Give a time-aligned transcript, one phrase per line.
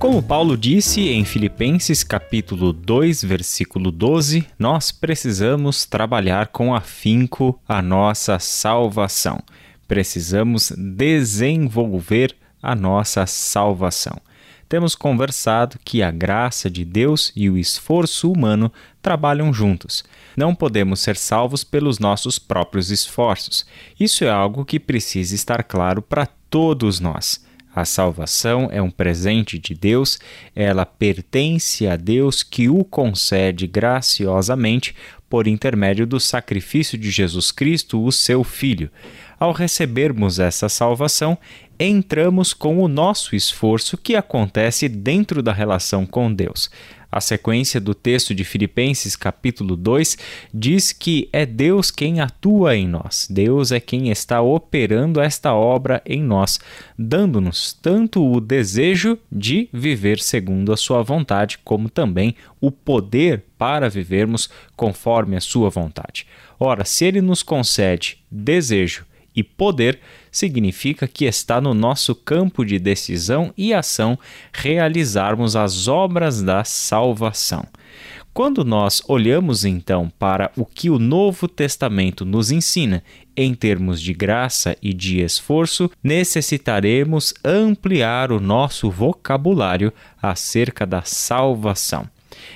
[0.00, 7.82] Como Paulo disse em Filipenses capítulo 2, versículo 12, nós precisamos trabalhar com afinco a
[7.82, 9.38] nossa salvação.
[9.86, 14.16] Precisamos desenvolver a nossa salvação.
[14.70, 20.02] Temos conversado que a graça de Deus e o esforço humano trabalham juntos.
[20.34, 23.66] Não podemos ser salvos pelos nossos próprios esforços.
[24.00, 27.49] Isso é algo que precisa estar claro para todos nós.
[27.74, 30.18] A salvação é um presente de Deus,
[30.56, 34.94] ela pertence a Deus que o concede graciosamente
[35.28, 38.90] por intermédio do sacrifício de Jesus Cristo, o seu Filho.
[39.38, 41.38] Ao recebermos essa salvação,
[41.78, 46.68] entramos com o nosso esforço que acontece dentro da relação com Deus.
[47.10, 50.16] A sequência do texto de Filipenses, capítulo 2,
[50.54, 53.26] diz que é Deus quem atua em nós.
[53.28, 56.60] Deus é quem está operando esta obra em nós,
[56.96, 63.90] dando-nos tanto o desejo de viver segundo a sua vontade, como também o poder para
[63.90, 66.26] vivermos conforme a sua vontade.
[66.58, 69.04] Ora, se ele nos concede desejo
[69.40, 69.98] e poder,
[70.30, 74.18] significa que está no nosso campo de decisão e ação
[74.52, 77.64] realizarmos as obras da salvação.
[78.32, 83.02] Quando nós olhamos então para o que o Novo Testamento nos ensina
[83.36, 92.08] em termos de graça e de esforço, necessitaremos ampliar o nosso vocabulário acerca da salvação.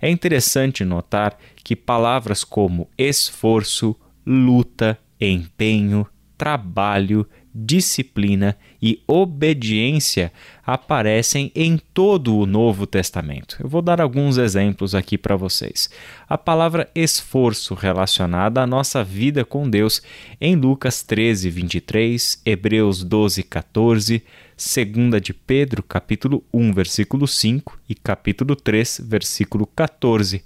[0.00, 10.30] É interessante notar que palavras como esforço, luta, empenho, trabalho, disciplina e obediência
[10.64, 13.56] aparecem em todo o Novo Testamento.
[13.60, 15.88] Eu vou dar alguns exemplos aqui para vocês.
[16.28, 20.02] A palavra esforço relacionada à nossa vida com Deus
[20.40, 24.22] em Lucas 13, 23, Hebreus 12, 14,
[24.56, 30.42] 2 de Pedro, capítulo 1, versículo 5 e capítulo 3, versículo 14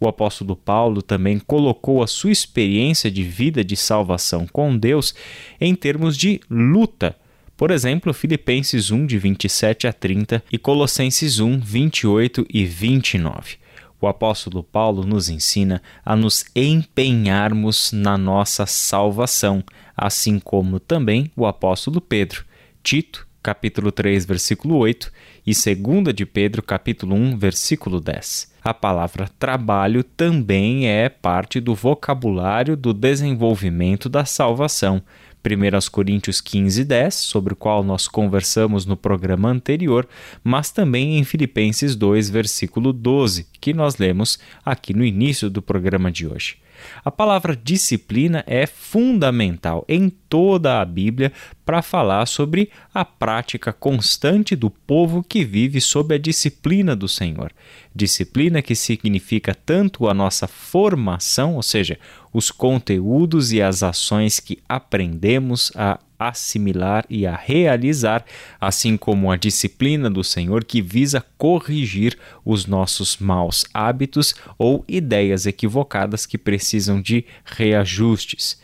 [0.00, 5.14] o apóstolo Paulo também colocou a sua experiência de vida de salvação com Deus
[5.60, 7.16] em termos de luta.
[7.56, 13.56] Por exemplo, Filipenses 1, de 27 a 30 e Colossenses 1, 28 e 29.
[14.00, 19.64] O apóstolo Paulo nos ensina a nos empenharmos na nossa salvação,
[19.96, 22.44] assim como também o apóstolo Pedro.
[22.80, 25.12] Tito, capítulo 3, versículo 8
[25.46, 28.52] e 2 de Pedro, capítulo 1, versículo 10.
[28.62, 35.02] A palavra trabalho também é parte do vocabulário do desenvolvimento da salvação.
[35.44, 40.06] 1 Coríntios 15, 10, sobre o qual nós conversamos no programa anterior,
[40.42, 46.10] mas também em Filipenses 2, versículo 12, que nós lemos aqui no início do programa
[46.10, 46.58] de hoje.
[47.04, 51.32] A palavra disciplina é fundamental em toda a Bíblia
[51.64, 57.52] para falar sobre a prática constante do povo que vive sob a disciplina do Senhor.
[57.94, 61.98] Disciplina que significa tanto a nossa formação, ou seja,
[62.32, 68.24] os conteúdos e as ações que aprendemos a assimilar e a realizar,
[68.60, 75.46] assim como a disciplina do Senhor que visa corrigir os nossos maus hábitos ou ideias
[75.46, 78.60] equivocadas que precisam de reajustes.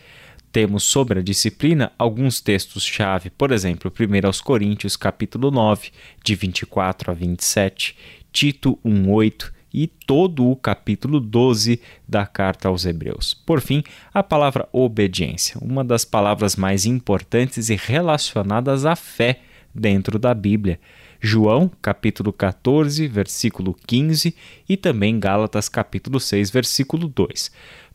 [0.51, 5.91] Temos sobre a disciplina alguns textos-chave, por exemplo, 1 Coríntios capítulo 9,
[6.23, 7.97] de 24 a 27,
[8.33, 13.35] Tito 1:8 e todo o capítulo 12 da carta aos Hebreus.
[13.35, 13.83] Por fim,
[14.15, 19.41] a palavra obediência, uma das palavras mais importantes e relacionadas à fé
[19.75, 20.79] dentro da Bíblia.
[21.21, 24.37] João, capítulo 14, versículo 15
[24.69, 27.51] e também Gálatas, capítulo 6, versículo 2.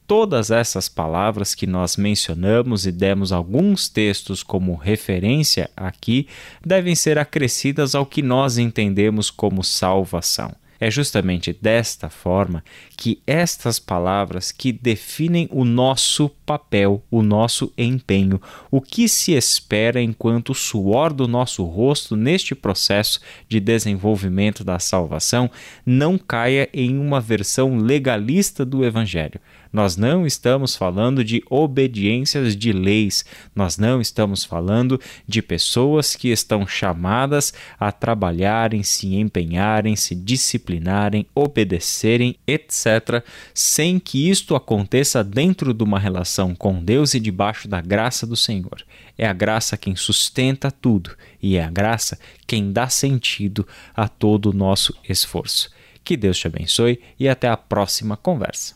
[0.05, 6.27] Todas essas palavras que nós mencionamos e demos alguns textos como referência aqui
[6.65, 10.51] devem ser acrescidas ao que nós entendemos como salvação.
[10.79, 12.63] É justamente desta forma
[12.95, 18.41] que estas palavras que definem o nosso papel, o nosso empenho,
[18.71, 24.79] o que se espera enquanto o suor do nosso rosto neste processo de desenvolvimento da
[24.79, 25.51] salvação
[25.85, 29.41] não caia em uma versão legalista do evangelho.
[29.71, 33.23] Nós não estamos falando de obediências de leis,
[33.55, 41.25] nós não estamos falando de pessoas que estão chamadas a trabalharem, se empenharem, se disciplinarem
[41.35, 43.23] obedecerem, etc.,
[43.53, 48.35] sem que isto aconteça dentro de uma relação com Deus e debaixo da graça do
[48.35, 48.83] Senhor.
[49.17, 52.17] É a graça quem sustenta tudo e é a graça
[52.47, 55.69] quem dá sentido a todo o nosso esforço.
[56.03, 58.75] Que Deus te abençoe e até a próxima conversa.